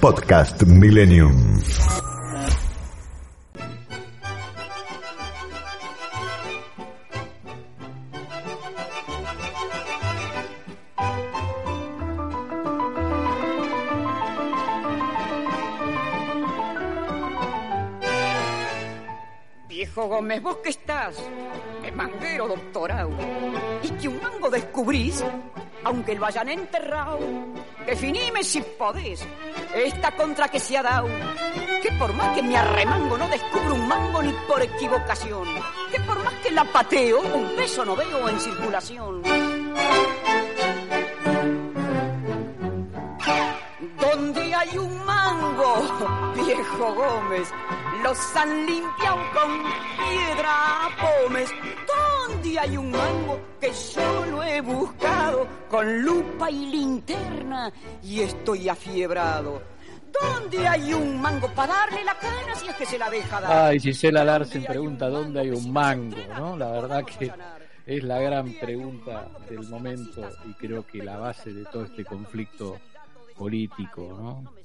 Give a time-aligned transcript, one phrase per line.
[0.00, 2.19] Podcast Millennium.
[19.80, 21.16] Viejo Gómez, ¿vos qué estás?
[21.82, 23.12] ¡Qué manguero doctorado!
[23.82, 25.24] ¿Y que un mango descubrís?
[25.84, 27.18] Aunque lo hayan enterrado.
[27.86, 29.26] Definime si podés
[29.74, 31.08] esta contra que se ha dado.
[31.82, 35.48] Que por más que me arremango no descubro un mango ni por equivocación.
[35.90, 39.22] Que por más que la pateo, un peso no veo en circulación.
[46.60, 47.48] Viejo Gómez,
[48.02, 49.62] los han limpiado con
[49.96, 51.50] piedra a pomes.
[52.28, 57.72] Donde hay un mango que yo lo he buscado con lupa y linterna
[58.02, 59.62] y estoy afiebrado.
[60.12, 63.68] ¿Dónde hay un mango para darle la cana si es que se la deja dar?
[63.68, 66.58] Ay, Gisela Larsen pregunta dónde hay un mango, ¿no?
[66.58, 67.32] La verdad que
[67.86, 72.78] es la gran pregunta del momento y creo que la base de todo este conflicto
[73.34, 74.59] político, ¿no?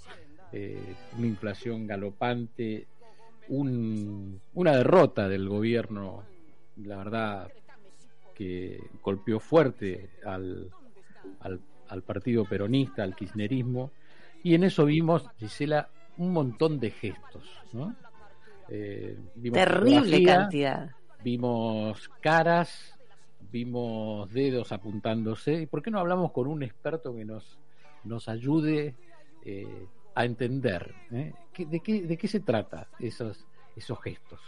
[0.52, 2.88] Eh, una inflación galopante,
[3.50, 6.24] un, una derrota del gobierno,
[6.78, 7.52] la verdad
[8.34, 10.70] que golpeó fuerte al,
[11.40, 13.92] al, al, partido peronista, al kirchnerismo,
[14.44, 17.96] y en eso vimos, Gisela, un montón de gestos, ¿no?
[18.70, 20.90] Eh, vimos Terrible cantidad.
[21.23, 22.98] Vimos caras,
[23.52, 27.58] vimos dedos apuntándose, ¿y por qué no hablamos con un experto que nos
[28.05, 28.95] nos ayude
[29.44, 31.33] eh, a entender ¿eh?
[31.58, 33.45] de, qué, de qué se trata esos,
[33.76, 34.39] esos gestos.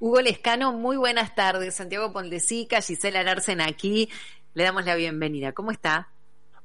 [0.00, 1.74] Hugo Lescano, muy buenas tardes.
[1.74, 4.10] Santiago Pondesica, Gisela Larsen aquí.
[4.54, 5.52] Le damos la bienvenida.
[5.52, 6.08] ¿Cómo está?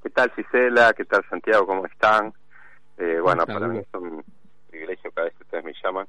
[0.04, 0.94] ¿Qué tal Gisela?
[0.94, 1.66] ¿Qué tal Santiago?
[1.66, 2.34] ¿Cómo están?
[2.98, 4.24] Eh, bueno, para mí es un
[4.70, 6.08] privilegio cada vez que ustedes me llaman.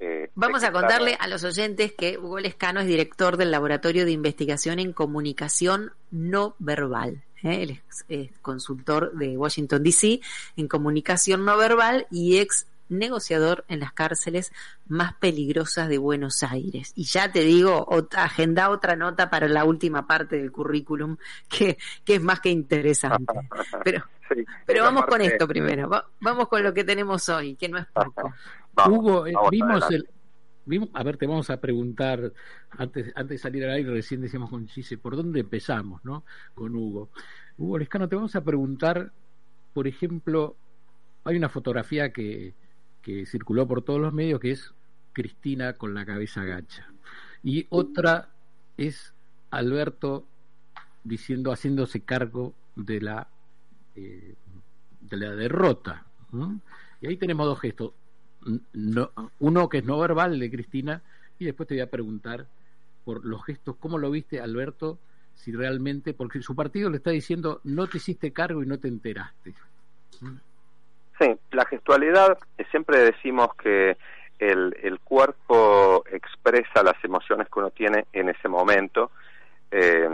[0.00, 4.12] Eh, Vamos a contarle a los oyentes que Hugo Lescano es director del Laboratorio de
[4.12, 7.22] Investigación en Comunicación No Verbal.
[7.42, 7.62] ¿Eh?
[7.62, 10.20] Él es, consultor de Washington, D.C.
[10.56, 14.52] en comunicación no verbal y ex negociador en las cárceles
[14.86, 16.92] más peligrosas de Buenos Aires.
[16.94, 21.16] Y ya te digo, otra, agenda otra nota para la última parte del currículum
[21.48, 23.32] que, que es más que interesante.
[23.84, 24.04] Pero,
[24.64, 28.32] pero vamos con esto primero, vamos con lo que tenemos hoy, que no es poco.
[28.88, 30.08] Hugo, eh, vimos el...
[30.94, 32.32] A ver, te vamos a preguntar,
[32.70, 36.24] antes, antes de salir al aire, recién decíamos con Gise, ¿por dónde empezamos, no?
[36.54, 37.10] Con Hugo.
[37.58, 39.12] Hugo Lescano, te vamos a preguntar,
[39.74, 40.56] por ejemplo,
[41.24, 42.54] hay una fotografía que,
[43.02, 44.72] que circuló por todos los medios que es
[45.12, 46.86] Cristina con la cabeza gacha.
[47.42, 48.30] Y otra
[48.76, 49.14] es
[49.50, 50.24] Alberto
[51.04, 53.28] diciendo, haciéndose cargo de la,
[53.96, 54.34] eh,
[55.00, 56.06] de la derrota.
[57.00, 57.92] Y ahí tenemos dos gestos
[58.72, 59.10] no,
[59.40, 61.02] uno que es no verbal de Cristina
[61.38, 62.46] y después te voy a preguntar
[63.04, 64.98] por los gestos, ¿cómo lo viste Alberto?
[65.34, 68.88] Si realmente, porque su partido le está diciendo no te hiciste cargo y no te
[68.88, 69.54] enteraste.
[71.18, 73.96] Sí, la gestualidad, eh, siempre decimos que
[74.38, 79.10] el, el cuerpo expresa las emociones que uno tiene en ese momento,
[79.70, 80.08] eh,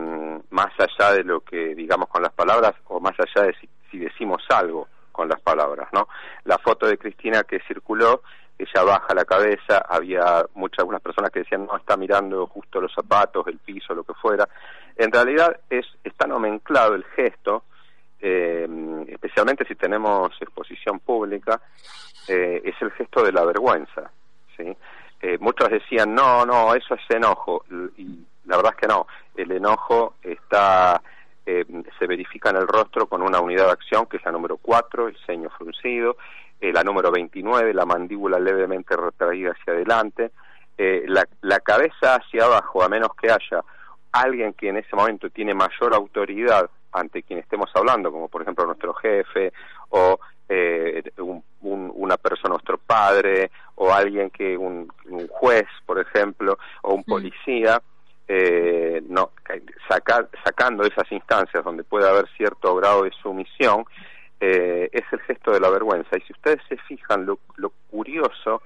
[0.50, 3.54] más allá de lo que digamos con las palabras o más allá de
[3.90, 4.86] si decimos algo
[5.18, 6.06] con las palabras, ¿no?
[6.44, 8.22] La foto de Cristina que circuló,
[8.56, 12.94] ella baja la cabeza, había muchas algunas personas que decían no está mirando justo los
[12.94, 14.48] zapatos, el piso, lo que fuera.
[14.96, 17.64] En realidad es está nomenclado el gesto,
[18.20, 18.68] eh,
[19.08, 21.60] especialmente si tenemos exposición pública,
[22.28, 24.12] eh, es el gesto de la vergüenza,
[24.56, 24.76] ¿sí?
[25.20, 27.64] Eh, muchos decían no, no, eso es enojo
[27.96, 31.02] y la verdad es que no, el enojo está
[31.48, 31.64] eh,
[31.98, 35.08] se verifica en el rostro con una unidad de acción que es la número 4,
[35.08, 36.18] el ceño fruncido,
[36.60, 40.30] eh, la número 29, la mandíbula levemente retraída hacia adelante,
[40.76, 43.64] eh, la, la cabeza hacia abajo, a menos que haya
[44.12, 48.66] alguien que en ese momento tiene mayor autoridad ante quien estemos hablando, como por ejemplo
[48.66, 49.50] nuestro jefe
[49.88, 50.20] o
[50.50, 56.58] eh, un, un, una persona, nuestro padre o alguien que un, un juez, por ejemplo,
[56.82, 57.80] o un policía,
[58.30, 59.30] eh, no,
[59.88, 63.86] sacando esas instancias donde puede haber cierto grado de sumisión,
[64.40, 66.16] eh, es el gesto de la vergüenza.
[66.16, 67.38] Y si ustedes se fijan, lo,
[67.90, 68.62] curioso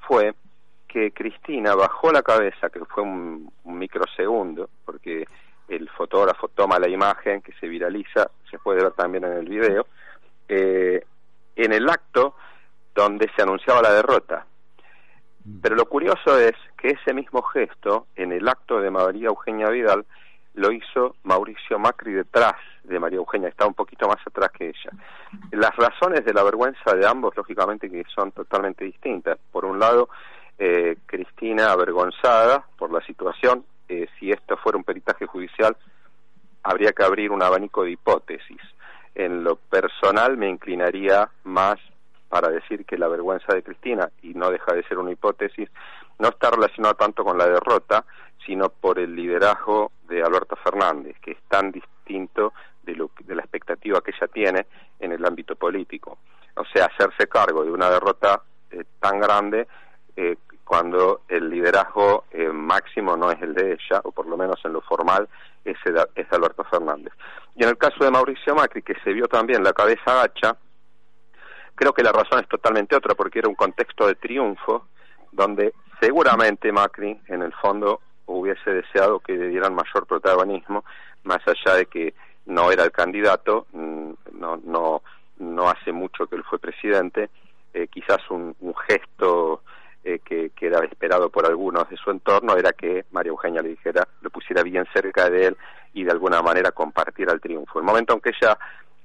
[0.00, 0.34] fue
[0.88, 5.26] que Cristina bajó la cabeza, que fue un, microsegundo, porque
[5.68, 9.86] el fotógrafo toma la imagen que se viraliza, se puede ver también en el video,
[10.48, 11.04] eh,
[11.56, 12.34] en el acto
[12.94, 14.46] donde se anunciaba la derrota.
[15.60, 20.04] Pero lo curioso es que ese mismo gesto, en el acto de María Eugenia Vidal,
[20.54, 22.54] lo hizo Mauricio Macri detrás
[22.84, 24.90] de María Eugenia, está un poquito más atrás que ella.
[25.50, 29.38] Las razones de la vergüenza de ambos, lógicamente, que son totalmente distintas.
[29.50, 30.08] Por un lado,
[30.58, 35.76] eh, Cristina avergonzada por la situación, eh, si esto fuera un peritaje judicial,
[36.62, 38.60] habría que abrir un abanico de hipótesis.
[39.14, 41.78] En lo personal me inclinaría más
[42.32, 45.68] para decir que la vergüenza de Cristina, y no deja de ser una hipótesis,
[46.18, 48.06] no está relacionada tanto con la derrota,
[48.46, 53.42] sino por el liderazgo de Alberto Fernández, que es tan distinto de, lo, de la
[53.42, 54.66] expectativa que ella tiene
[54.98, 56.16] en el ámbito político.
[56.56, 58.40] O sea, hacerse cargo de una derrota
[58.70, 59.68] eh, tan grande
[60.16, 64.58] eh, cuando el liderazgo eh, máximo no es el de ella, o por lo menos
[64.64, 65.28] en lo formal
[65.66, 65.76] es,
[66.14, 67.12] es Alberto Fernández.
[67.56, 70.56] Y en el caso de Mauricio Macri, que se vio también la cabeza gacha,
[71.82, 74.86] creo que la razón es totalmente otra, porque era un contexto de triunfo,
[75.32, 80.84] donde seguramente Macri, en el fondo, hubiese deseado que le dieran mayor protagonismo,
[81.24, 82.14] más allá de que
[82.46, 85.02] no era el candidato, mm, no, no,
[85.38, 87.30] no hace mucho que él fue presidente,
[87.74, 88.54] eh, quizás un,
[88.86, 89.62] gesto
[90.04, 93.70] eh, que, que, era esperado por algunos de su entorno era que María Eugenia le
[93.70, 95.56] dijera, lo pusiera bien cerca de él
[95.94, 97.80] y de alguna manera compartiera el triunfo.
[97.80, 98.56] El momento en que ella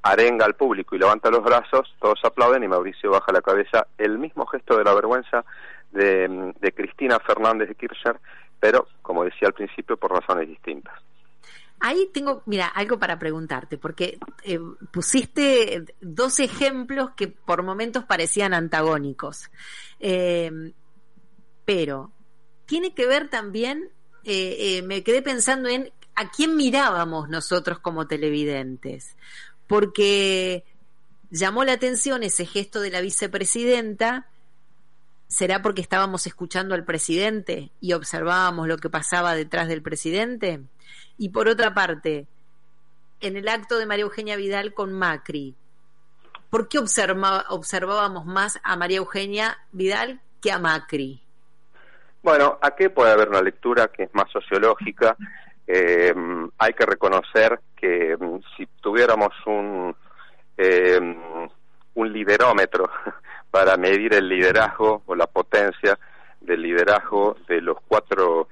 [0.09, 4.17] arenga al público y levanta los brazos, todos aplauden y Mauricio baja la cabeza, el
[4.17, 5.43] mismo gesto de la vergüenza
[5.91, 8.19] de, Cristina Fernández de Kirchner
[8.59, 10.93] pero como decía al principio, por razones distintas.
[11.79, 14.59] Ahí tengo, mira, algo para preguntarte, porque eh,
[14.91, 19.51] pusiste dos ejemplos que por momentos parecían antagónicos,
[19.99, 20.73] eh,
[21.65, 22.11] pero
[22.65, 23.91] tiene que ver también,
[24.23, 29.15] eh, me quedé pensando en a quién mirábamos nosotros como televidentes,
[29.67, 30.63] porque
[31.29, 34.27] llamó la atención ese gesto de la vicepresidenta
[35.27, 40.61] ¿Será porque estábamos escuchando al presidente y observábamos lo que pasaba detrás del presidente?
[41.17, 42.27] Y por otra parte,
[43.19, 45.53] en el acto de María Eugenia Vidal con Macri,
[46.49, 51.21] ¿por qué observábamos más a María Eugenia Vidal que a Macri?
[52.23, 55.17] Bueno, aquí puede haber una lectura que es más sociológica.
[55.67, 56.13] Eh,
[56.57, 59.93] hay que reconocer que mm, si tuviéramos un,
[60.57, 60.99] eh,
[61.93, 62.89] un liderómetro
[63.51, 65.99] para medir el liderazgo o la potencia
[66.39, 68.47] del liderazgo de los cuatro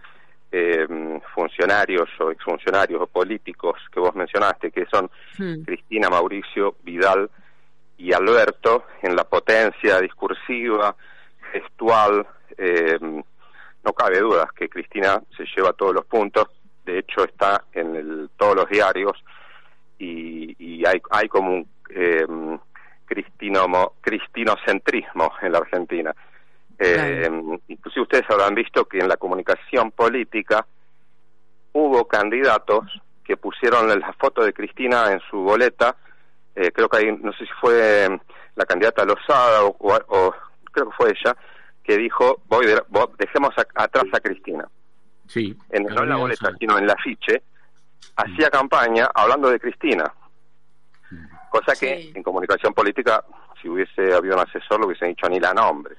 [0.51, 0.87] eh,
[1.33, 5.63] funcionarios o exfuncionarios o políticos que vos mencionaste, que son hmm.
[5.63, 7.29] Cristina, Mauricio, Vidal
[7.97, 10.95] y Alberto, en la potencia discursiva,
[11.51, 12.25] gestual,
[12.57, 16.47] eh, no cabe duda que Cristina se lleva todos los puntos,
[16.85, 19.23] de hecho está en el, todos los diarios
[19.99, 21.67] y, y hay, hay como un...
[21.89, 22.25] Eh,
[23.05, 26.15] cristino, cristinocentrismo en la Argentina.
[26.77, 27.29] Eh,
[27.69, 30.65] inclusive ustedes habrán visto que en la comunicación política
[31.71, 32.83] hubo candidatos
[33.23, 35.95] que pusieron la foto de Cristina en su boleta,
[36.55, 38.07] eh, creo que hay, no sé si fue
[38.55, 40.35] la candidata Lozada o, o,
[40.71, 41.35] creo que fue ella,
[41.83, 42.67] que dijo, voy
[43.17, 44.67] dejemos atrás a Cristina.
[45.27, 45.57] Sí.
[45.69, 47.43] En, no en la boleta, sino en la afiche,
[48.15, 50.11] hacía campaña hablando de Cristina.
[51.49, 53.23] Cosa que en comunicación política,
[53.61, 55.97] si hubiese habido un asesor, lo hubiesen dicho ni la nombres.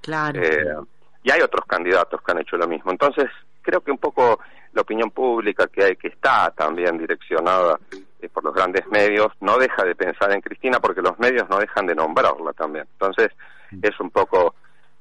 [0.00, 0.40] Claro.
[0.42, 0.76] Eh,
[1.22, 2.90] y hay otros candidatos que han hecho lo mismo.
[2.90, 3.26] Entonces,
[3.60, 4.40] creo que un poco
[4.72, 7.78] la opinión pública que hay, que está también direccionada
[8.20, 11.58] eh, por los grandes medios, no deja de pensar en Cristina porque los medios no
[11.58, 12.86] dejan de nombrarla también.
[12.92, 13.30] Entonces,
[13.70, 13.80] mm.
[13.82, 14.54] es un poco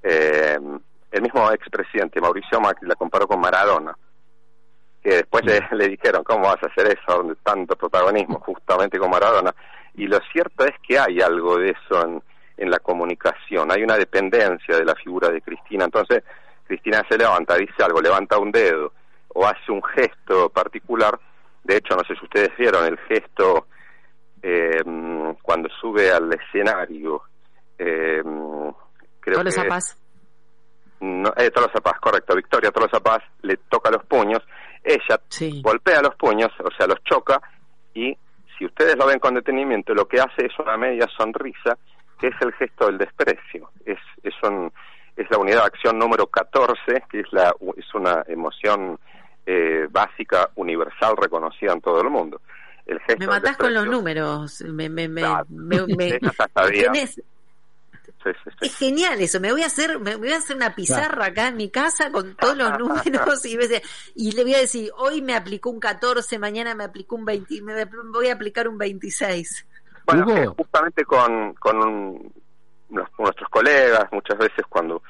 [0.03, 0.59] eh,
[1.11, 3.95] el mismo expresidente Mauricio Macri la comparó con Maradona
[5.01, 7.17] que después le, le, dijeron, ¿cómo vas a hacer eso?
[7.17, 9.55] donde Tanto protagonismo, justamente con Maradona.
[9.95, 12.21] Y lo cierto es que hay algo de eso en,
[12.57, 16.23] en la comunicación, hay una dependencia de la figura de Cristina, entonces
[16.65, 18.91] Cristina se levanta, dice algo, levanta un dedo
[19.29, 21.19] o hace un gesto particular,
[21.63, 23.67] de hecho no sé si ustedes vieron el gesto
[24.41, 24.81] eh,
[25.41, 27.21] cuando sube al escenario,
[27.77, 28.23] eh,
[29.19, 29.97] creo Zapaz.
[30.99, 34.41] No, eh, Tolo Zapaz, correcto, Victoria Tolo Zapaz le toca los puños,
[34.83, 35.19] ella
[35.61, 37.39] golpea los puños, o sea, los choca
[37.93, 38.17] y
[38.57, 41.77] si ustedes lo ven con detenimiento, lo que hace es una media sonrisa,
[42.19, 43.71] que es el gesto del desprecio.
[43.85, 44.33] Es, es,
[45.15, 48.99] es la unidad de acción número 14, que es, la, es una emoción
[49.45, 52.41] eh, básica, universal, reconocida en todo el mundo.
[52.85, 54.61] el gesto me matás con los números.
[54.61, 56.19] Me, me, me, me,
[58.61, 59.39] es genial eso.
[59.39, 62.35] Me voy a hacer, me voy a hacer una pizarra acá en mi casa con
[62.35, 63.57] todos los números y,
[64.15, 67.61] y le voy a decir, hoy me aplicó un 14, mañana me aplicó un 20,
[67.61, 69.65] me voy a aplicar un 26.
[70.05, 72.31] Bueno, justamente con, con
[72.89, 75.01] nuestros colegas, muchas veces cuando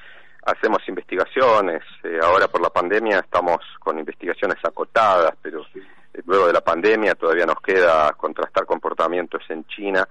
[0.46, 6.54] hacemos investigaciones, eh, ahora por la pandemia estamos con investigaciones acotadas, pero eh, luego de
[6.54, 10.08] la pandemia todavía nos queda contrastar comportamientos en China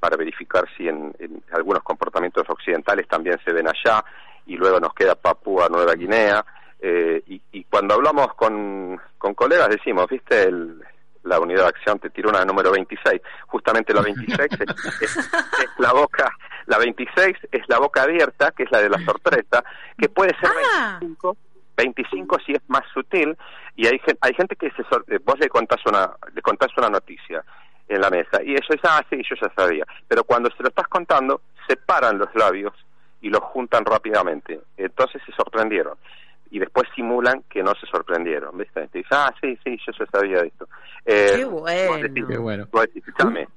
[0.00, 1.14] para verificar si en,
[1.52, 4.02] algunos comportamientos occidentales también se ven allá
[4.46, 6.44] y luego nos queda Papúa Nueva Guinea
[6.80, 10.82] eh, y, cuando hablamos con, con colegas decimos, viste, el,
[11.24, 14.38] la unidad de acción te tiró una número 26, justamente la 26
[15.00, 15.18] es,
[15.78, 16.30] la boca,
[16.66, 19.62] la 26 es la boca abierta, que es la de la sorpresa,
[19.98, 20.50] que puede ser
[21.00, 21.50] 25, ah.
[21.76, 23.36] 25 si es más sutil
[23.76, 24.82] y hay hay gente que se
[25.24, 27.42] vos le contás una le contás una noticia
[27.88, 28.42] en la mesa.
[28.42, 29.84] Y ellos dicen, ah, sí, yo ya sabía.
[30.06, 32.72] Pero cuando se lo estás contando, separan los labios
[33.20, 34.60] y los juntan rápidamente.
[34.76, 35.94] Entonces se sorprendieron.
[36.52, 38.56] Y después simulan que no se sorprendieron.
[38.58, 38.88] ¿Viste?
[38.92, 40.68] dicen, ah, sí, sí, yo ya sabía de esto.
[41.04, 42.08] Eh, Qué bueno.
[42.14, 42.66] Qué bueno.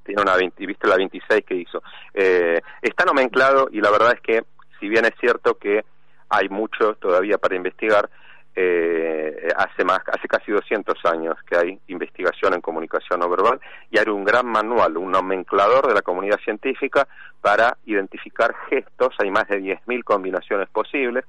[0.04, 1.82] tiene una 20, viste la 26 que hizo.
[2.14, 4.44] Eh, está nomenclado y la verdad es que,
[4.80, 5.84] si bien es cierto que
[6.30, 8.10] hay mucho todavía para investigar,
[8.56, 13.98] eh, hace más hace casi 200 años que hay investigación en comunicación no verbal y
[13.98, 17.08] hay un gran manual, un nomenclador de la comunidad científica
[17.42, 21.26] para identificar gestos, hay más de 10.000 combinaciones posibles,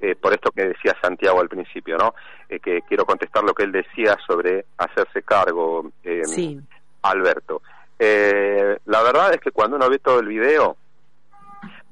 [0.00, 2.14] eh, por esto que decía Santiago al principio, ¿no?
[2.48, 6.60] Eh, que quiero contestar lo que él decía sobre hacerse cargo, eh, sí.
[7.02, 7.62] Alberto.
[7.98, 10.76] Eh, la verdad es que cuando uno ve todo el video,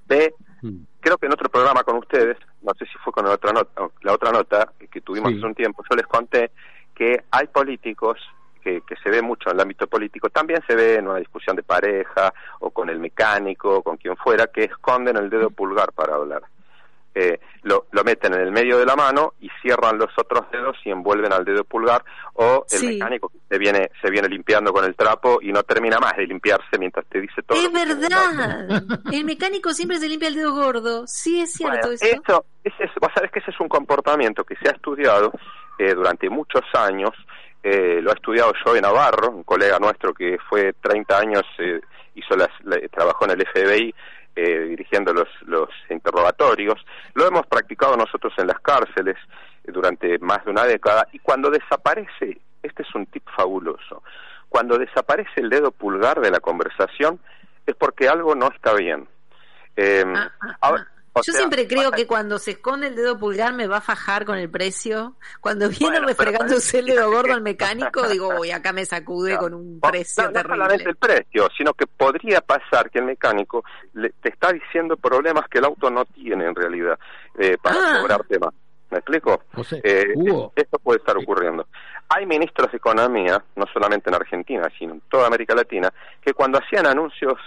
[0.08, 3.32] ve mm creo que en otro programa con ustedes, no sé si fue con la
[3.32, 6.52] otra nota, la otra nota que tuvimos hace un tiempo, yo les conté
[6.94, 8.18] que hay políticos
[8.62, 11.56] que, que, se ve mucho en el ámbito político, también se ve en una discusión
[11.56, 15.92] de pareja o con el mecánico, o con quien fuera, que esconden el dedo pulgar
[15.92, 16.42] para hablar
[17.14, 20.76] eh, lo, lo, meten en el medio de la mano y cierran los otros dedos
[20.84, 22.02] y envuelven al dedo pulgar
[22.34, 26.16] o el mecánico se viene se viene limpiando con el trapo y no termina más
[26.16, 27.58] de limpiarse mientras te dice todo.
[27.58, 28.82] Es verdad.
[29.12, 31.06] el mecánico siempre se limpia el dedo gordo.
[31.06, 32.04] Sí es cierto eso.
[32.06, 35.32] eso ese vos sabés que ese es un comportamiento que se ha estudiado
[35.78, 37.10] eh, durante muchos años.
[37.62, 41.80] Eh, lo ha estudiado yo en Navarro, un colega nuestro que fue 30 años, eh,
[42.14, 42.48] hizo las,
[42.90, 43.94] trabajó en el FBI
[44.34, 46.84] eh, dirigiendo los, los interrogatorios.
[47.14, 49.16] Lo hemos practicado nosotros en las cárceles
[49.64, 54.02] eh, durante más de una década y cuando desaparece, este es un tip fabuloso,
[54.48, 57.18] cuando desaparece el dedo pulgar de la conversación
[57.66, 59.08] es porque algo no está bien.
[59.76, 60.04] Eh,
[61.14, 64.38] yo siempre creo que cuando se esconde el dedo pulgar me va a fajar con
[64.38, 65.14] el precio.
[65.40, 69.80] Cuando viene refregándose el dedo gordo al mecánico, digo, uy, acá me sacude con un
[69.80, 70.56] precio no, terrible.
[70.56, 74.96] No solamente el precio, sino que podría pasar que el mecánico le, te está diciendo
[74.96, 76.98] problemas que el auto no tiene en realidad
[77.38, 78.00] eh, para ah.
[78.00, 78.54] cobrarte más.
[78.90, 79.42] ¿Me explico?
[79.82, 80.12] eh,
[80.54, 81.66] esto puede estar ocurriendo.
[82.10, 85.90] Hay ministros de economía, no solamente en Argentina, sino en toda América Latina,
[86.20, 87.38] que cuando hacían anuncios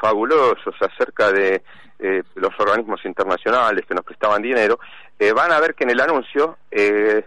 [0.00, 1.62] fabulosos acerca de
[1.98, 4.80] eh, los organismos internacionales que nos prestaban dinero,
[5.18, 7.24] eh, van a ver que en el anuncio, eh,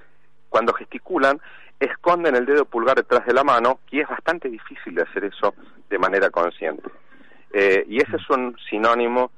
[0.49, 1.39] cuando gesticulan,
[1.79, 5.53] esconden el dedo pulgar detrás de la mano y es bastante difícil de hacer eso
[5.89, 6.89] de manera consciente.
[7.53, 9.29] y ese es un sinónimo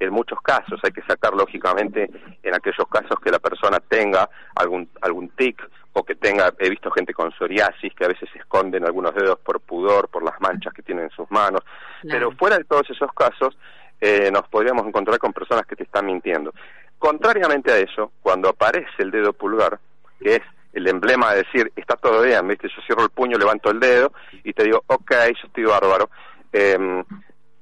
[0.00, 2.10] en muchos casos, hay que sacar lógicamente
[2.42, 6.90] en aquellos casos que la persona tenga algún, algún tic o que tenga, he visto
[6.90, 10.82] gente con psoriasis que a veces esconden algunos dedos por pudor, por las manchas que
[10.82, 11.62] tienen en sus manos,
[12.02, 13.58] pero fuera de todos esos casos,
[14.00, 16.54] eh, nos podríamos encontrar con personas que te están mintiendo.
[16.98, 19.78] Contrariamente a eso, cuando aparece el dedo pulgar,
[20.18, 20.42] que es
[20.72, 22.68] el emblema de decir, está todo bien, ¿viste?
[22.68, 24.12] yo cierro el puño, levanto el dedo
[24.44, 26.08] y te digo, ok, yo estoy bárbaro,
[26.52, 27.04] eh,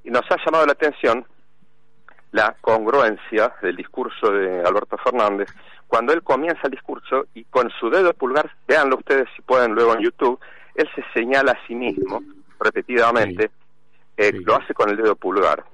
[0.04, 1.26] y nos ha llamado la atención
[2.32, 5.48] la congruencia del discurso de Alberto Fernández
[5.88, 9.94] cuando él comienza el discurso y con su dedo pulgar, véanlo ustedes si pueden luego
[9.94, 10.38] en YouTube,
[10.74, 12.22] él se señala a sí mismo
[12.60, 13.50] repetidamente,
[14.16, 15.64] eh, lo hace con el dedo pulgar.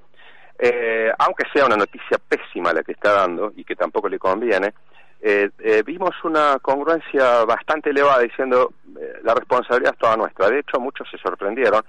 [0.57, 4.73] Eh, aunque sea una noticia pésima la que está dando y que tampoco le conviene,
[5.21, 10.49] eh, eh vimos una congruencia bastante elevada diciendo eh, la responsabilidad es toda nuestra.
[10.49, 11.83] De hecho, muchos se sorprendieron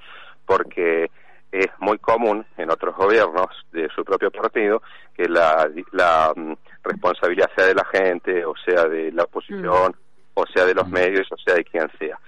[0.44, 1.10] porque
[1.52, 4.82] es muy común en otros gobiernos de su propio partido
[5.14, 10.30] que la, la mm, responsabilidad sea de la gente, o sea de la oposición, mm.
[10.34, 10.92] o sea de los mm.
[10.92, 12.18] medios, o sea de quien sea.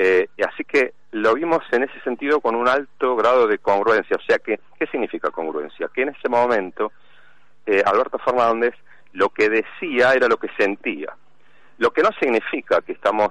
[0.00, 4.16] Eh, así que lo vimos en ese sentido con un alto grado de congruencia.
[4.16, 5.88] O sea que, ¿qué significa congruencia?
[5.92, 6.92] Que en ese momento
[7.66, 8.74] eh, Alberto Fernández
[9.12, 11.12] lo que decía era lo que sentía.
[11.78, 13.30] Lo que no significa que estamos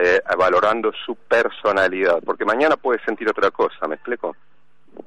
[0.00, 4.36] eh, valorando su personalidad, porque mañana puede sentir otra cosa, ¿me explico?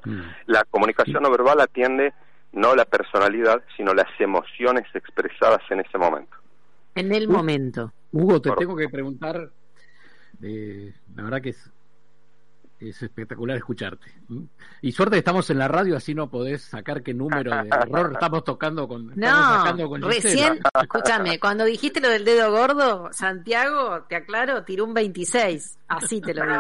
[0.05, 0.22] Mm.
[0.48, 2.13] La comunicación no verbal atiende
[2.53, 6.36] no la personalidad, sino las emociones expresadas en ese momento.
[6.96, 7.93] En el momento.
[8.12, 9.50] Hugo, te tengo que preguntar,
[10.41, 11.72] eh, la verdad que es
[12.81, 14.11] es espectacular escucharte.
[14.81, 18.11] Y suerte que estamos en la radio, así no podés sacar qué número de error
[18.13, 19.13] estamos tocando con.
[19.15, 24.93] No, con recién, escúchame, cuando dijiste lo del dedo gordo, Santiago, te aclaro, tiró un
[24.93, 25.79] 26.
[25.88, 26.59] Así te lo digo.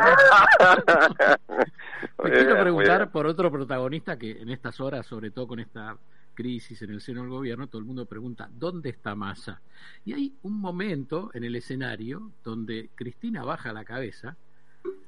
[2.23, 5.97] Me quiero preguntar por otro protagonista que en estas horas, sobre todo con esta
[6.33, 9.61] crisis en el seno del gobierno, todo el mundo pregunta, ¿dónde está Massa?
[10.05, 14.37] Y hay un momento en el escenario donde Cristina baja la cabeza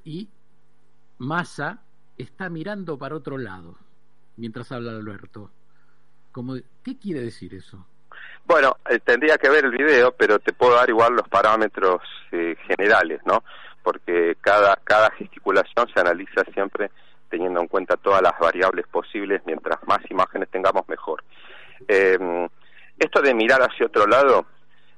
[0.04, 0.30] y
[1.18, 1.80] Massa
[2.18, 3.78] está mirando para otro lado
[4.38, 5.52] mientras habla Alberto.
[6.32, 7.86] Como, ¿Qué quiere decir eso?
[8.46, 12.02] Bueno, eh, tendría que ver el video, pero te puedo dar igual los parámetros
[12.32, 13.44] eh, generales, ¿no?
[13.84, 16.92] Porque cada, cada gesticulación se analiza siempre
[17.30, 21.24] teniendo en cuenta todas las variables posibles, mientras más imágenes tengamos, mejor.
[21.88, 22.48] Eh,
[23.00, 24.46] esto de mirar hacia otro lado,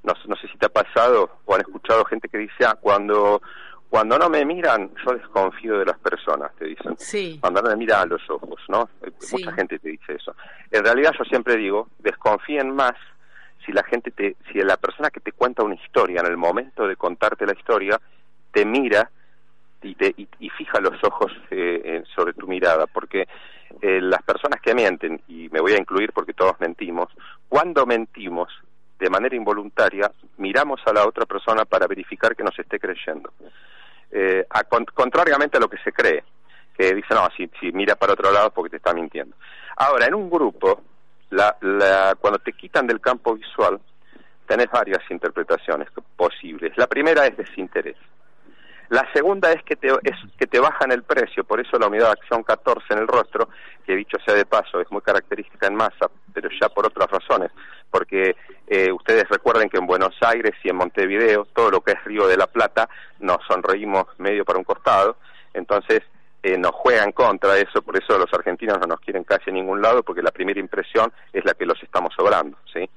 [0.03, 3.41] no, no sé si te ha pasado o han escuchado gente que dice, ah, cuando
[3.89, 6.98] cuando no me miran, yo desconfío de las personas, te dicen.
[6.98, 7.38] Sí.
[7.39, 8.89] Cuando no me miran a los ojos, ¿no?
[9.01, 10.36] Eh, mucha gente te dice eso.
[10.72, 12.94] En realidad yo siempre digo, desconfíen más
[13.65, 16.88] si la gente te, si la persona que te cuenta una historia en el momento
[16.88, 18.00] de contarte la historia
[18.51, 19.10] te mira
[19.82, 23.27] y, te, y, fija los ojos eh, sobre tu mirada, porque
[23.82, 27.08] eh, las personas que mienten, y me voy a incluir porque todos mentimos,
[27.48, 28.50] cuando mentimos
[28.98, 33.32] de manera involuntaria, miramos a la otra persona para verificar que nos esté creyendo
[34.12, 34.45] eh,
[34.93, 36.24] contrariamente a lo que se cree,
[36.77, 39.35] que dice, no, si, si mira para otro lado porque te está mintiendo.
[39.77, 40.81] Ahora, en un grupo,
[41.31, 43.79] la, la, cuando te quitan del campo visual,
[44.47, 46.77] tenés varias interpretaciones posibles.
[46.77, 47.97] La primera es desinterés.
[48.89, 52.08] La segunda es que te, es que te bajan el precio, por eso la unidad
[52.08, 53.50] de acción 14 en el rostro,
[53.86, 57.51] que dicho sea de paso es muy característica en masa, pero ya por otras razones,
[57.89, 58.36] porque
[58.67, 62.28] eh, ustedes recuerden que en Buenos Aires y en Montevideo, todo lo que es Río
[62.28, 65.17] de la Plata, nos sonreímos medio para un costado,
[65.54, 66.02] entonces
[66.43, 69.82] eh, nos juegan contra eso, por eso los argentinos no nos quieren casi en ningún
[69.82, 72.88] lado, porque la primera impresión es la que los estamos sobrando, ¿sí?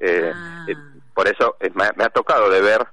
[0.00, 0.66] Eh, ah.
[1.12, 2.86] por eso me, me ha tocado de ver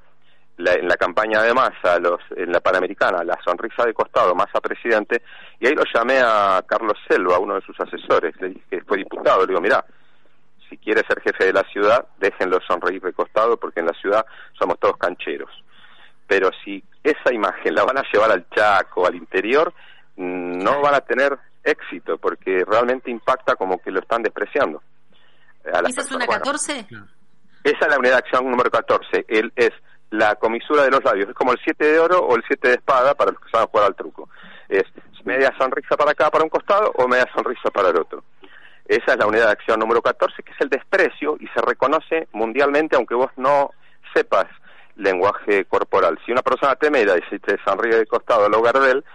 [0.58, 5.22] en la campaña de Massa, los, en la Panamericana, la sonrisa de costado, Massa presidente,
[5.60, 8.98] y ahí lo llamé a Carlos Selva, uno de sus asesores, le dije que fue
[8.98, 9.84] diputado, le digo, mira,
[10.70, 14.26] si quiere ser jefe de la ciudad, déjenlo sonreír de costado, porque en la ciudad
[14.58, 15.52] somos todos cancheros.
[16.28, 19.74] Pero si esa imagen la van a llevar al Chaco, al interior,
[20.16, 24.82] no van a tener éxito, porque realmente impacta como que lo están despreciando.
[25.64, 26.88] ¿Esa es una 14?
[27.64, 29.26] esa es la unidad de acción número 14.
[29.28, 29.72] Él es
[30.12, 31.30] la comisura de los labios.
[31.30, 33.68] Es como el 7 de oro o el 7 de espada para los que saben
[33.68, 34.30] jugar al truco.
[34.70, 34.84] Es
[35.24, 38.24] media sonrisa para acá, para un costado, o media sonrisa para el otro.
[38.86, 42.28] Esa es la unidad de acción número 14, que es el desprecio y se reconoce
[42.34, 43.72] mundialmente, aunque vos no
[44.14, 44.46] sepas
[44.96, 46.20] lenguaje corporal.
[46.26, 49.06] Si una persona te mira y si te sonríe de costado al hogar de él,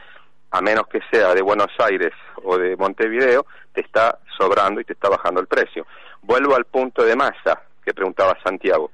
[0.50, 4.94] a menos que sea de Buenos Aires o de Montevideo, te está sobrando y te
[4.94, 5.86] está bajando el precio.
[6.22, 8.90] Vuelvo al punto de masa que preguntaba Santiago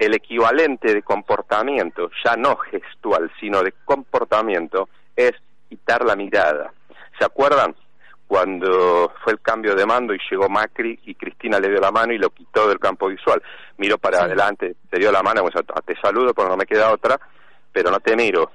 [0.00, 5.32] el equivalente de comportamiento, ya no gestual, sino de comportamiento, es
[5.68, 6.72] quitar la mirada.
[7.18, 7.76] ¿Se acuerdan?
[8.26, 12.14] Cuando fue el cambio de mando y llegó Macri y Cristina le dio la mano
[12.14, 13.42] y lo quitó del campo visual.
[13.76, 15.44] Miró para adelante, te dio la mano,
[15.84, 17.20] te saludo porque no me queda otra,
[17.70, 18.50] pero no te miro.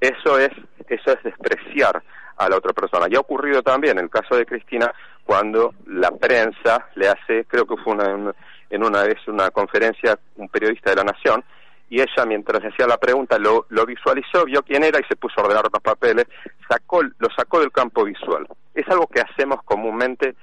[0.00, 0.50] Eso es,
[0.88, 2.02] eso es despreciar
[2.36, 3.06] a la otra persona.
[3.08, 4.92] Ya ha ocurrido también en el caso de Cristina
[5.24, 8.34] cuando la prensa le hace, creo que fue una,
[8.70, 11.44] en una vez una conferencia un periodista de la Nación
[11.90, 15.40] y ella mientras hacía la pregunta lo, lo visualizó, vio quién era y se puso
[15.40, 16.26] a ordenar los papeles,
[16.68, 18.46] sacó, lo sacó del campo visual.
[18.72, 20.36] Es algo que hacemos comúnmente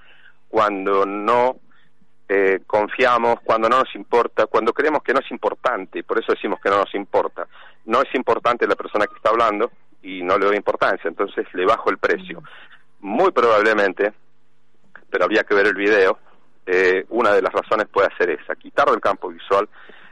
[0.49, 1.55] cuando no
[2.27, 6.59] eh, confiamos, cuando no nos importa, cuando creemos que no es importante, por eso decimos
[6.59, 7.47] que no nos importa.
[7.85, 9.71] No es importante la persona que está hablando
[10.03, 12.43] y no le doy importancia, entonces le bajo el precio.
[12.99, 14.11] Muy probablemente,
[15.09, 16.19] pero habría que ver el video,
[16.69, 19.69] eh, una de las razones puede ser esa, quitar del campo visual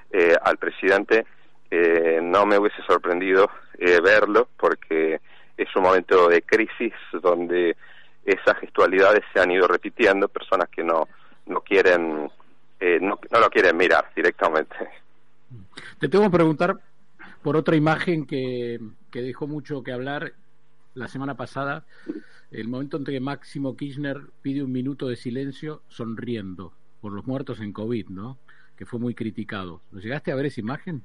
[0.09, 1.25] eh, al presidente.
[1.69, 5.19] Eh, no me hubiese sorprendido verlo porque
[5.57, 7.75] es un momento de crisis donde
[8.23, 11.09] esas gestualidades se han ido repitiendo, personas que no,
[11.47, 12.31] no quieren
[13.01, 14.75] no, no lo quieren mirar directamente.
[15.99, 16.75] Te tengo que preguntar
[17.43, 18.79] por otra imagen que,
[19.11, 20.31] que dejó mucho que hablar
[20.95, 21.85] la semana pasada
[22.51, 27.59] el momento en que Máximo Kirchner pide un minuto de silencio sonriendo por los muertos
[27.59, 28.37] en COVID, ¿no?
[28.77, 29.81] Que fue muy criticado.
[29.91, 31.03] ¿Lo llegaste a ver esa imagen?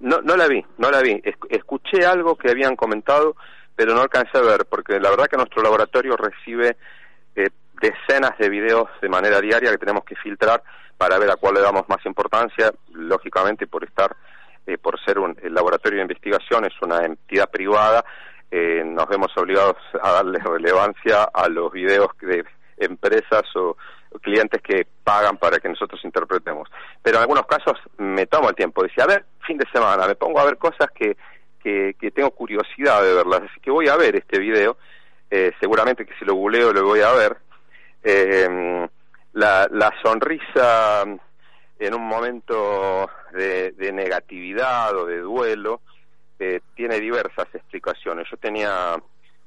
[0.00, 1.20] No, no la vi, no la vi.
[1.48, 3.36] escuché algo que habían comentado,
[3.76, 6.76] pero no alcancé a ver, porque la verdad que nuestro laboratorio recibe
[7.36, 10.62] eh, decenas de videos de manera diaria que tenemos que filtrar
[10.96, 14.16] para ver a cuál le damos más importancia, lógicamente por estar,
[14.66, 18.04] eh, por ser un laboratorio de investigación, es una entidad privada,
[18.50, 22.44] eh, nos vemos obligados a darle relevancia a los videos de
[22.78, 23.76] empresas o
[24.20, 26.68] clientes que pagan para que nosotros interpretemos.
[27.02, 30.16] Pero en algunos casos me tomo el tiempo, decía, a ver, fin de semana, me
[30.16, 31.16] pongo a ver cosas que,
[31.62, 34.76] que, tengo curiosidad de verlas, así que voy a ver este video,
[35.30, 37.36] eh, seguramente que si lo googleo lo voy a ver.
[38.02, 38.88] Eh,
[39.34, 41.04] la, la sonrisa
[41.78, 45.82] en un momento de negatividad o de duelo
[46.40, 48.26] eh, tiene diversas explicaciones.
[48.30, 48.96] Yo tenía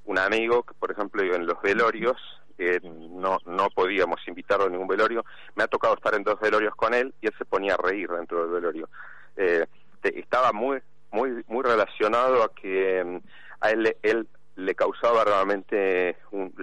[0.05, 2.17] un amigo que, por ejemplo, en los velorios
[2.55, 5.25] que no, no podíamos invitarlo a ningún velorio.
[5.55, 8.09] Me ha tocado estar en dos velorios con él y él se ponía a reír
[8.09, 8.89] dentro del velorio.
[9.35, 9.65] Eh,
[10.03, 10.79] estaba muy,
[11.11, 13.17] muy, muy relacionado a que mm,
[13.61, 16.53] a él, él le causaba realmente, un,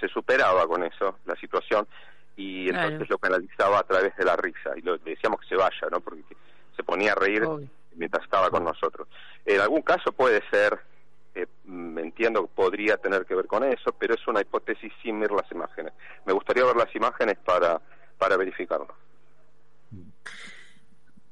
[0.00, 1.86] se, superaba con eso, la situación,
[2.34, 5.88] y entonces lo canalizaba a través de la risa, y le decíamos que se vaya,
[5.90, 6.00] ¿no?
[6.00, 6.22] Porque
[6.74, 7.42] se ponía a reír
[7.94, 9.08] mientras estaba con nosotros.
[9.44, 10.80] En algún caso puede ser
[11.34, 15.30] eh, entiendo que podría tener que ver con eso, pero es una hipótesis sin ver
[15.30, 15.92] las imágenes.
[16.26, 17.80] Me gustaría ver las imágenes para,
[18.18, 18.94] para verificarlo.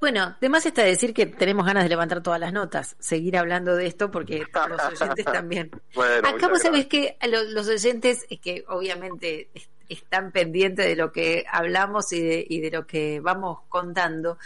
[0.01, 3.87] Bueno, además está decir que tenemos ganas de levantar todas las notas, seguir hablando de
[3.87, 5.71] esto porque los oyentes también.
[5.95, 9.49] bueno, Acá vos sabés que los, los oyentes que obviamente
[9.89, 14.39] están pendientes de lo que hablamos y de, y de lo que vamos contando,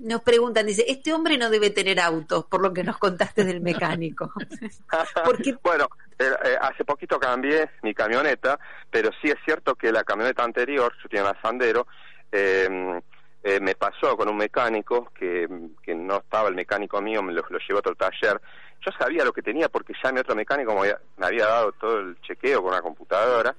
[0.00, 3.60] nos preguntan, dice, este hombre no debe tener autos, por lo que nos contaste del
[3.60, 4.32] mecánico.
[5.24, 5.56] Porque...
[5.62, 5.88] bueno,
[6.18, 8.58] eh, eh, hace poquito cambié mi camioneta,
[8.90, 11.86] pero sí es cierto que la camioneta anterior, yo tenía una Sandero,
[12.32, 13.00] em,
[13.42, 15.48] eh, me pasó con un mecánico que,
[15.82, 18.40] que no estaba el mecánico mío, me lo, lo llevó a otro taller.
[18.84, 22.20] Yo sabía lo que tenía porque ya mi otro mecánico me había dado todo el
[22.20, 23.54] chequeo con una computadora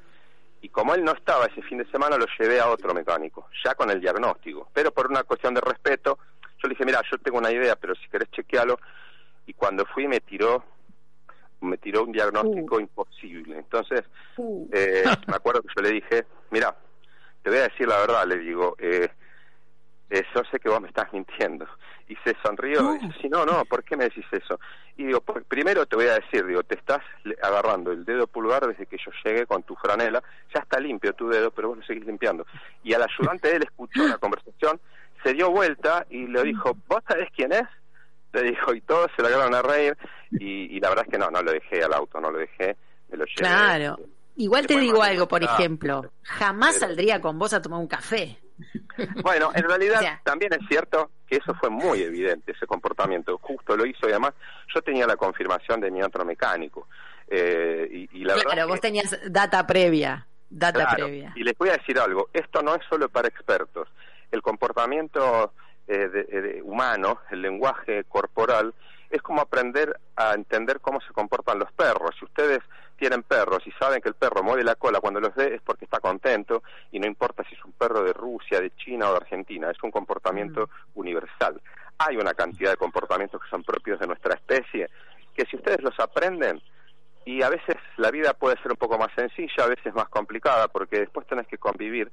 [0.62, 3.76] y como él no estaba ese fin de semana lo llevé a otro mecánico, ya
[3.76, 6.20] con el diagnóstico, pero por una cuestión de respeto,
[6.62, 8.80] yo le dije, mira, yo tengo una idea, pero si querés chequearlo,
[9.46, 10.64] y cuando fui me tiró
[11.62, 12.80] me tiró un diagnóstico uh.
[12.80, 13.58] imposible.
[13.58, 14.04] Entonces,
[14.38, 14.68] uh.
[14.72, 16.76] eh, me acuerdo que yo le dije, mira,
[17.44, 19.10] te voy a decir la verdad, le digo, eh,
[20.10, 21.68] eh, yo sé que vos me estás mintiendo.
[22.10, 24.60] Y se sonrió y dice, no, no, ¿por qué me decís eso?
[24.98, 27.00] Y digo, primero te voy a decir, digo, te estás
[27.42, 30.22] agarrando el dedo pulgar desde que yo llegué con tu franela,
[30.54, 32.46] ya está limpio tu dedo, pero vos lo seguís limpiando.
[32.84, 34.82] Y al ayudante él escuchó la conversación,
[35.24, 37.68] se dio vuelta y le dijo, ¿vos sabés quién es?
[38.34, 39.98] Le dijo, y todos se agarraron a reír,
[40.32, 42.76] y, la verdad es que no, no lo dejé al auto, no lo dejé,
[43.10, 43.36] me lo llevé.
[43.38, 43.98] Claro.
[44.36, 48.40] Igual te digo algo, por ejemplo, jamás saldría con vos a tomar un café.
[49.24, 53.38] Bueno, en realidad también es cierto que eso fue muy evidente, ese comportamiento.
[53.38, 54.34] Justo lo hizo y además
[54.74, 56.88] yo tenía la confirmación de mi otro mecánico.
[57.28, 60.26] Eh, y, la claro, vos tenías data previa.
[60.50, 61.32] Data previa.
[61.36, 63.88] Y les voy a decir algo, esto no es solo para expertos.
[64.32, 65.54] El comportamiento
[65.88, 68.74] eh, humano, el lenguaje corporal,
[69.10, 72.16] es como aprender a entender cómo se comportan los perros.
[72.18, 72.60] Si ustedes
[73.00, 75.86] tienen perros y saben que el perro mueve la cola cuando los ve es porque
[75.86, 79.18] está contento y no importa si es un perro de Rusia, de China o de
[79.18, 81.00] Argentina, es un comportamiento mm.
[81.00, 81.62] universal.
[81.98, 84.90] Hay una cantidad de comportamientos que son propios de nuestra especie
[85.36, 86.62] que si ustedes los aprenden,
[87.26, 90.68] y a veces la vida puede ser un poco más sencilla, a veces más complicada,
[90.68, 92.12] porque después tenés que convivir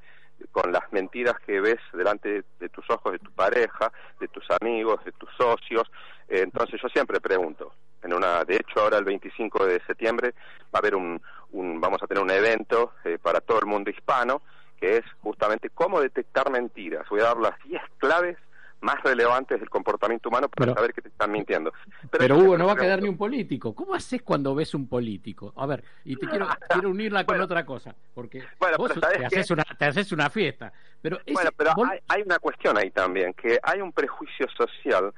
[0.53, 5.03] con las mentiras que ves delante de tus ojos de tu pareja, de tus amigos,
[5.05, 5.91] de tus socios.
[6.29, 7.73] Eh, entonces yo siempre pregunto,
[8.07, 11.21] en una, de hecho ahora el 25 de septiembre va a haber un,
[11.53, 14.43] un vamos a tener un evento eh, para todo el mundo hispano
[14.81, 17.09] que es justamente cómo detectar mentiras.
[17.09, 18.37] Voy a dar las 10 claves
[18.81, 21.73] más relevantes del comportamiento humano para saber que te están mintiendo.
[22.11, 23.75] Pero, Hugo, no va a quedar ni un político.
[23.75, 25.53] ¿Cómo haces cuando ves un político?
[25.57, 28.45] A ver, y te quiero, quiero unirla con otra cosa, porque
[28.77, 30.73] vos te, haces una, te haces una fiesta.
[31.01, 35.13] Pero bueno, pero hay, hay, una cuestión ahí también, que hay un prejuicio social,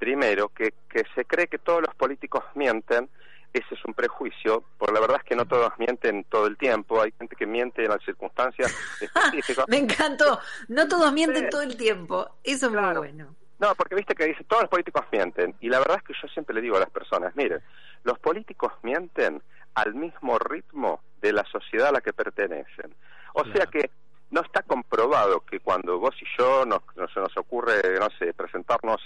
[0.00, 3.08] primero, que, que se cree que todos los políticos mienten
[3.52, 7.02] ese es un prejuicio, porque la verdad es que no todos mienten todo el tiempo,
[7.02, 9.66] hay gente que miente en las circunstancias específicas.
[9.68, 13.34] Me encantó, no todos mienten todo el tiempo, eso es muy bueno.
[13.58, 16.28] No, porque viste que dice, todos los políticos mienten, y la verdad es que yo
[16.28, 17.60] siempre le digo a las personas, miren,
[18.04, 19.42] los políticos mienten
[19.74, 22.94] al mismo ritmo de la sociedad a la que pertenecen.
[23.34, 23.90] O sea que
[24.30, 26.80] no está comprobado que cuando vos y yo nos,
[27.12, 29.00] se nos ocurre, no sé, presentarnos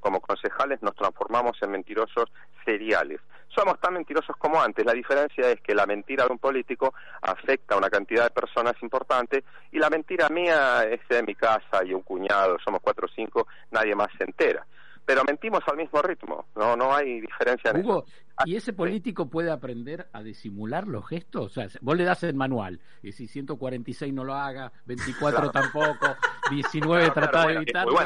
[0.00, 2.30] como concejales, nos transformamos en mentirosos
[2.64, 3.20] seriales.
[3.48, 4.84] Somos tan mentirosos como antes.
[4.84, 8.74] La diferencia es que la mentira de un político afecta a una cantidad de personas
[8.82, 13.14] importante y la mentira mía es de mi casa y un cuñado, somos cuatro o
[13.14, 14.64] cinco, nadie más se entera.
[15.08, 18.04] Pero mentimos al mismo ritmo, no no hay diferencia en Hugo,
[18.44, 21.46] ¿y ese político puede aprender a disimular los gestos?
[21.46, 26.14] O sea, vos le das el manual, y si 146 no lo haga, 24 tampoco,
[26.50, 27.96] 19 trata de evitarlo,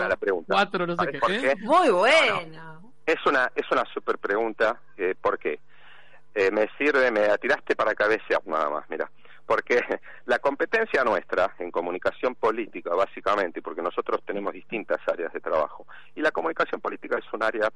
[0.46, 1.50] 4 no sé qué.
[1.50, 1.56] ¿eh?
[1.62, 2.92] Muy bueno.
[3.04, 5.58] Es una, es una super pregunta, eh, ¿por qué?
[6.36, 9.10] Eh, me sirve, me tiraste para cabeza nada más, mira
[9.46, 9.81] porque
[10.26, 16.20] la competencia nuestra en comunicación política, básicamente, porque nosotros tenemos distintas áreas de trabajo, y
[16.20, 17.70] la comunicación política es un área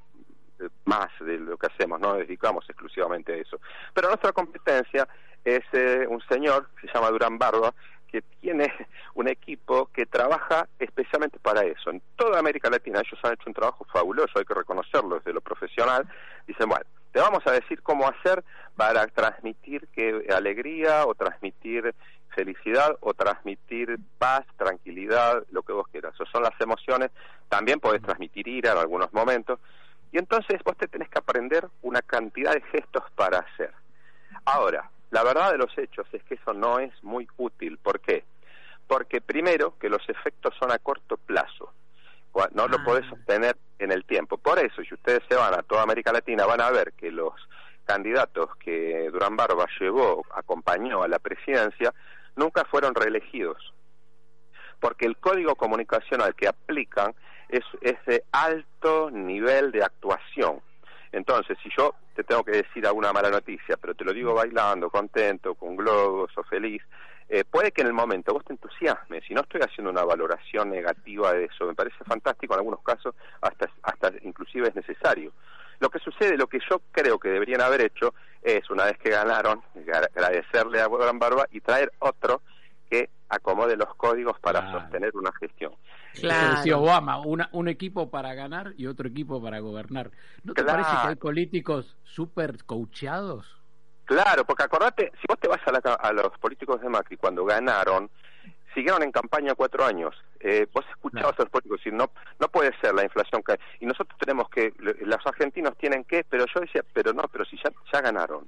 [0.61, 3.61] eh, más de lo que hacemos, no nos dedicamos exclusivamente a eso.
[3.93, 5.09] Pero nuestra competencia
[5.45, 7.75] es eh, un señor, se llama Durán Barba,
[8.11, 8.73] que tiene
[9.15, 11.91] un equipo que trabaja especialmente para eso.
[11.91, 15.41] En toda América Latina ellos han hecho un trabajo fabuloso, hay que reconocerlo desde lo
[15.41, 16.09] profesional.
[16.47, 18.45] Dicen, bueno, te vamos a decir cómo hacer
[18.77, 21.95] para transmitir que alegría o transmitir
[22.35, 26.13] felicidad o transmitir paz, tranquilidad, lo que vos quieras.
[26.31, 27.11] Son las emociones,
[27.49, 29.59] también podés transmitir ira en algunos momentos.
[30.13, 33.73] Y entonces vos te tenés que aprender una cantidad de gestos para hacer.
[34.45, 37.79] Ahora, la verdad de los hechos es que eso no es muy útil.
[37.79, 38.25] ¿Por qué?
[38.87, 41.73] Porque primero que los efectos son a corto plazo.
[42.53, 43.11] No lo podés ah.
[43.11, 44.37] sostener en el tiempo.
[44.37, 47.33] Por eso, si ustedes se van a toda América Latina, van a ver que los
[47.85, 51.95] candidatos que Durán Barba llevó, acompañó a la presidencia,
[52.35, 53.73] nunca fueron reelegidos.
[54.81, 57.15] Porque el código comunicacional que aplican
[57.49, 60.61] es, es de alto nivel de actuación.
[61.13, 64.91] Entonces, si yo te tengo que decir alguna mala noticia, pero te lo digo bailando,
[64.91, 66.83] contento, con globos o feliz,
[67.29, 70.71] eh, puede que en el momento vos te entusiasmes, si no estoy haciendo una valoración
[70.71, 75.33] negativa de eso, me parece fantástico, en algunos casos hasta, hasta inclusive es necesario.
[75.81, 79.11] Lo que sucede, lo que yo creo que deberían haber hecho es, una vez que
[79.11, 79.61] ganaron,
[80.15, 82.43] agradecerle a Gran Barba y traer otro
[82.89, 85.73] que acomode los códigos para sostener una gestión.
[86.15, 86.57] Claro.
[86.57, 90.13] Decía Obama, un equipo para ganar y otro equipo para gobernar.
[90.45, 93.66] ¿No te parece que hay políticos súper coacheados?
[94.07, 98.09] Claro, porque acordate, si vos te vas a, a los políticos de Macri cuando ganaron,
[98.73, 100.15] siguieron en campaña cuatro años.
[100.39, 103.87] Eh, vos escuchabas a los políticos decir, no, no puede ser la inflación que Y
[103.87, 107.73] nosotros tenemos que, los argentinos tienen que, pero yo decía, pero no, pero si ya,
[107.93, 108.47] ya ganaron.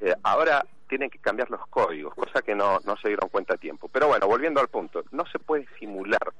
[0.00, 3.58] Eh, ahora tienen que cambiar los códigos, cosa que no, no se dieron cuenta a
[3.58, 3.88] tiempo.
[3.88, 6.32] Pero bueno, volviendo al punto, no se puede simular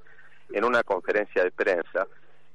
[0.53, 2.07] en una conferencia de prensa,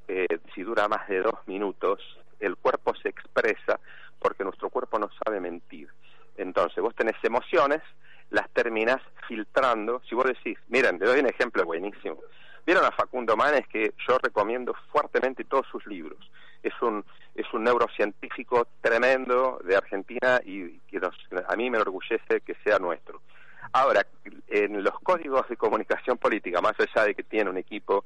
[0.07, 2.01] eh, si dura más de dos minutos,
[2.39, 3.79] el cuerpo se expresa
[4.19, 5.89] porque nuestro cuerpo no sabe mentir.
[6.41, 7.81] Entonces, vos tenés emociones,
[8.29, 10.01] las terminás filtrando.
[10.07, 12.17] Si vos decís, miren, le doy un ejemplo buenísimo.
[12.65, 16.19] Vieron a Facundo Manes que yo recomiendo fuertemente todos sus libros.
[16.63, 17.03] Es un
[17.35, 20.99] es un neurocientífico tremendo de Argentina y que
[21.47, 23.21] a mí me enorgullece que sea nuestro.
[23.73, 24.05] Ahora,
[24.47, 28.03] en los códigos de comunicación política, más allá de que tiene un equipo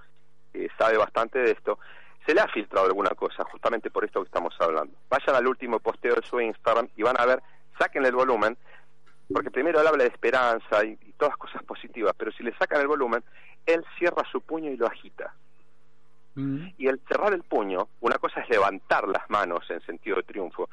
[0.53, 1.79] que sabe bastante de esto,
[2.25, 4.93] se le ha filtrado alguna cosa, justamente por esto que estamos hablando.
[5.09, 7.41] Vayan al último posteo de su Instagram y van a ver,
[7.77, 8.57] sáquenle el volumen,
[9.31, 12.87] porque primero él habla de esperanza y, todas cosas positivas, pero si le sacan el
[12.87, 13.23] volumen,
[13.65, 15.33] él cierra su puño y lo agita.
[16.35, 16.67] Mm.
[16.77, 20.69] Y el cerrar el puño, una cosa es levantar las manos en sentido de triunfo,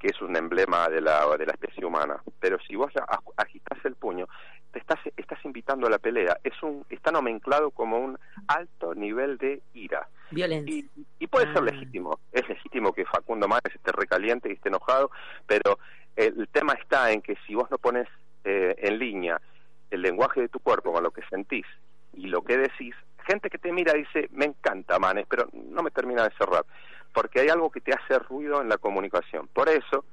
[0.00, 2.92] que es un emblema de la, de la especie humana, pero si vos
[3.36, 4.26] agitas el puño,
[4.72, 6.38] te estás, estás invitando a la pelea.
[6.42, 10.08] Es un, está nomenclado como un alto nivel de ira.
[10.30, 10.84] Violencia.
[11.18, 11.72] Y, puede ser ah.
[11.72, 12.18] legítimo.
[12.32, 15.10] Es legítimo que Facundo Manes esté recaliente y esté enojado,
[15.46, 15.78] pero
[16.16, 18.08] el tema está en que si vos no pones
[18.44, 19.40] eh, en línea
[19.90, 21.66] el lenguaje de tu cuerpo con lo que sentís
[22.14, 22.94] y lo que decís,
[23.26, 26.64] gente que te mira dice, me encanta Manes, pero no me termina de cerrar,
[27.12, 29.48] porque hay algo que te hace ruido en la comunicación.
[29.48, 30.04] Por eso,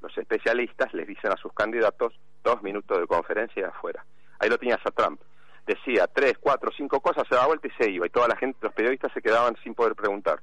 [0.00, 4.04] los especialistas les dicen a sus candidatos dos minutos de conferencia y afuera.
[4.38, 5.20] Ahí lo tenías a Trump.
[5.66, 8.58] Decía tres, cuatro, cinco cosas, se daba vuelta y se iba, y toda la gente,
[8.60, 10.40] los periodistas se quedaban sin poder preguntar.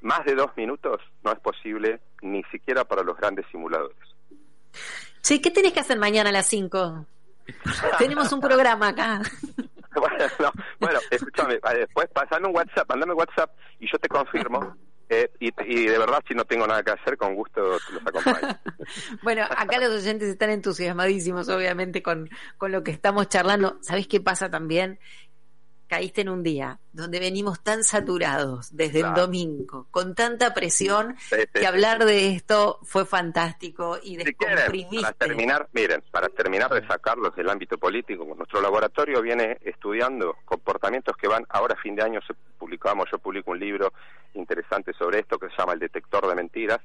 [0.00, 3.96] Más de dos minutos no es posible ni siquiera para los grandes simuladores.
[5.20, 7.04] Sí, ¿qué tenés que hacer mañana a las 5?
[7.98, 9.20] Tenemos un programa acá.
[10.80, 14.76] bueno, escúchame, después pasame un WhatsApp, mandame WhatsApp y yo te confirmo.
[15.10, 18.58] Eh, y, de verdad, si no tengo nada que hacer, con gusto los acompaño.
[19.22, 23.78] bueno, acá los oyentes están entusiasmadísimos, obviamente, con, con lo que estamos charlando.
[23.80, 24.98] ¿Sabés qué pasa también?
[25.88, 31.16] Caíste en un día donde venimos tan saturados desde el domingo, con tanta presión,
[31.52, 35.00] que hablar de esto fue fantástico y descomprimiste.
[35.00, 41.16] para terminar, miren, para terminar de sacarlos del ámbito político, nuestro laboratorio viene estudiando comportamientos
[41.16, 43.92] que van, ahora a fin de año se publicamos, yo publico un libro
[44.34, 46.80] interesante sobre esto que se llama El detector de mentiras,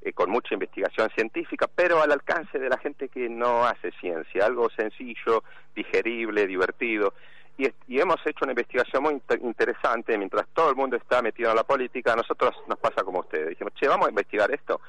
[0.00, 4.46] eh, con mucha investigación científica, pero al alcance de la gente que no hace ciencia,
[4.46, 5.42] algo sencillo,
[5.74, 7.14] digerible, divertido
[7.58, 11.64] y, hemos hecho una investigación muy interesante, mientras todo el mundo está metido en la
[11.64, 13.48] política, a nosotros nos pasa como ustedes.
[13.50, 14.80] Dijimos, che, vamos a investigar esto.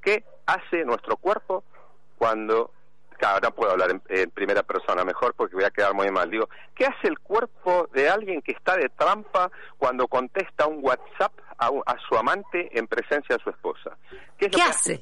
[0.00, 1.62] ¿Qué hace nuestro cuerpo
[2.16, 2.70] cuando
[3.18, 6.30] Claro, no puedo hablar en, primera persona mejor porque voy a quedar muy mal.
[6.30, 11.32] Digo, ¿qué hace el cuerpo de alguien que está de trampa cuando contesta un WhatsApp
[11.58, 13.96] a, su amante en presencia de su esposa?
[14.36, 15.00] ¿Qué, hace?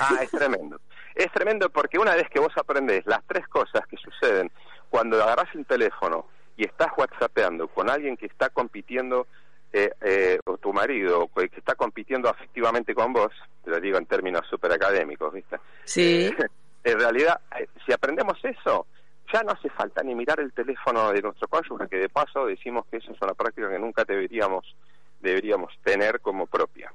[0.00, 0.78] Ah, es tremendo.
[1.14, 4.50] es tremendo porque una vez que vos aprendés las tres cosas que suceden
[4.90, 9.26] cuando agarras el teléfono y estás WhatsAppeando con alguien que está compitiendo
[9.72, 14.06] eh, eh, o tu marido que está compitiendo afectivamente con vos, te lo digo en
[14.06, 15.58] términos súper académicos, ¿viste?
[15.84, 16.26] Sí.
[16.26, 16.36] Eh,
[16.84, 18.86] en realidad, eh, si aprendemos eso,
[19.32, 22.86] ya no hace falta ni mirar el teléfono de nuestro cónyuge, que de paso decimos
[22.90, 24.74] que eso es una práctica que nunca deberíamos,
[25.20, 26.92] deberíamos tener como propia.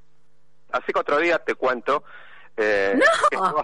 [0.71, 2.03] Así que otro día te cuento
[2.57, 2.97] eh,
[3.33, 3.53] no,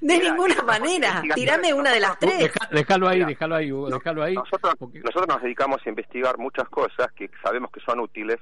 [0.00, 1.22] de ninguna manera.
[1.34, 2.50] Tirame una de las tres.
[2.70, 4.34] déjalo ahí, déjalo ahí, déjalo ahí.
[4.34, 8.38] Nosotros, nosotros nos dedicamos a investigar muchas cosas que sabemos que son útiles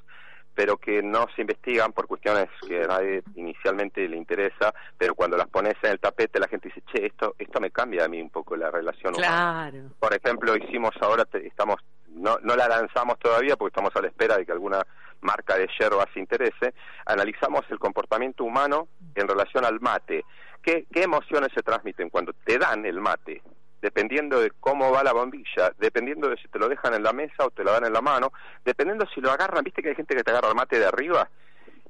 [0.55, 5.37] pero que no se investigan por cuestiones que a nadie inicialmente le interesa, pero cuando
[5.37, 8.21] las pones en el tapete la gente dice, che, esto, esto me cambia a mí
[8.21, 9.90] un poco la relación claro.
[9.99, 11.81] Por ejemplo, hicimos ahora, estamos,
[12.14, 14.83] no, no la lanzamos todavía porque estamos a la espera de que alguna
[15.20, 16.74] marca de yerba se interese,
[17.07, 20.24] analizamos el comportamiento humano en relación al mate.
[20.62, 23.42] ¿Qué, qué emociones se transmiten cuando te dan el mate?
[23.85, 27.44] dependiendo de cómo va la bombilla, dependiendo de si te lo dejan en la mesa
[27.44, 28.33] o te lo dan en la mano,
[28.64, 31.29] dependiendo si lo agarran, viste que hay gente que te agarra el mate de arriba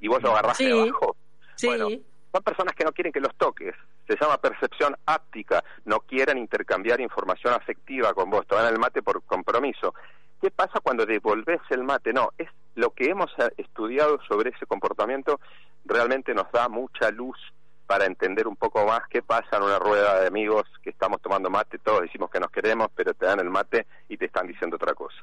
[0.00, 1.14] y vos lo agarrás de abajo.
[1.54, 1.68] Sí.
[1.68, 1.88] Bueno,
[2.35, 3.77] son personas que no quieren que los toques,
[4.09, 9.05] se llama percepción áptica, no quieren intercambiar información afectiva con vos, te dan el mate
[9.05, 9.94] por compromiso.
[10.42, 12.12] ¿Qué pasa cuando devolves el mate?
[12.12, 15.38] No, es lo que hemos estudiado sobre ese comportamiento
[15.85, 17.38] realmente nos da mucha luz
[17.87, 21.51] para entender un poco más qué pasa en una rueda de amigos que estamos tomando
[21.51, 24.75] mate, todos decimos que nos queremos, pero te dan el mate y te están diciendo
[24.75, 25.23] otra cosa.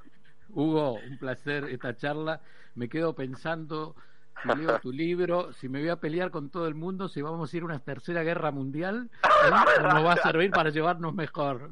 [0.54, 2.39] Hugo, un placer esta charla.
[2.76, 3.95] Me quedo pensando,
[4.44, 7.58] si tu libro, si me voy a pelear con todo el mundo, si vamos a
[7.58, 9.82] ir a una tercera guerra mundial, ¿eh?
[9.82, 11.72] nos va a servir para llevarnos mejor.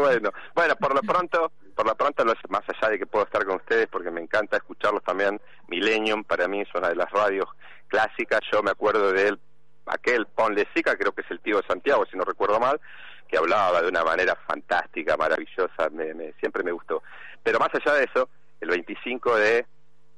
[0.00, 0.30] Bueno.
[0.54, 3.86] Bueno, por lo pronto, por lo pronto, más allá de que puedo estar con ustedes,
[3.86, 7.48] porque me encanta escucharlos también, Millennium para mí es una de las radios
[7.88, 8.40] clásicas.
[8.52, 9.40] Yo me acuerdo de él
[9.86, 12.80] aquel Ponlecica, creo que es el tío de Santiago, si no recuerdo mal,
[13.28, 17.02] que hablaba de una manera fantástica, maravillosa, me, siempre me gustó.
[17.42, 18.28] Pero más allá de eso,
[18.60, 19.66] el 25 de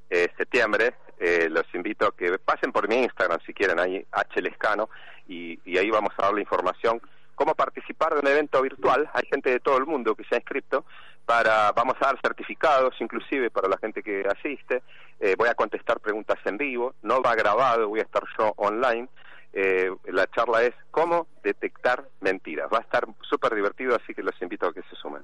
[0.09, 4.41] eh, septiembre, eh, los invito a que pasen por mi Instagram si quieren, ahí H
[4.41, 4.89] Lescano,
[5.27, 7.01] y, y ahí vamos a dar la información
[7.39, 9.09] cómo participar de un evento virtual.
[9.13, 10.83] Hay gente de todo el mundo que se ha inscrito.
[11.25, 14.83] Para, vamos a dar certificados inclusive para la gente que asiste.
[15.21, 16.95] Eh, voy a contestar preguntas en vivo.
[17.01, 19.07] No va grabado, voy a estar yo online.
[19.53, 22.67] Eh, la charla es cómo detectar mentiras.
[22.73, 25.21] Va a estar súper divertido, así que los invito a que se sumen.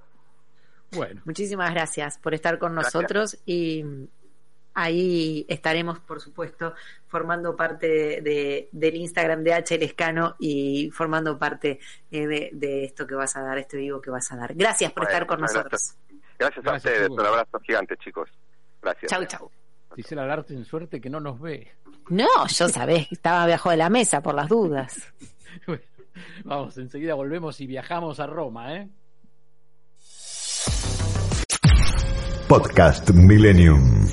[0.91, 1.21] Bueno.
[1.25, 3.83] Muchísimas gracias por estar con nosotros y
[4.75, 6.73] ahí estaremos, por supuesto,
[7.07, 9.77] formando parte de, del Instagram de H.
[9.77, 11.79] Lescano y formando parte
[12.11, 14.53] eh, de, esto que vas a dar, este vivo que vas a dar.
[14.53, 15.95] Gracias por estar con nosotros.
[16.37, 17.09] Gracias, a ustedes.
[17.09, 18.29] Un abrazo gigante, chicos.
[18.81, 19.09] Gracias.
[19.09, 19.51] Chau, chau.
[19.95, 21.71] Dice la arte en suerte que no nos ve.
[22.09, 25.13] No, yo sabés que estaba abajo de la mesa por las dudas.
[26.43, 28.89] vamos, enseguida volvemos y viajamos a Roma, ¿eh?
[32.47, 34.05] Podcast Millennium.